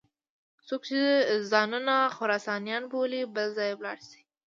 څوک 0.67 0.81
چې 0.89 0.99
ځانونه 1.51 1.95
خراسانیان 2.15 2.83
بولي 2.91 3.21
بل 3.35 3.47
ځای 3.57 3.71
ولاړ 3.75 3.99
شي. 4.09 4.21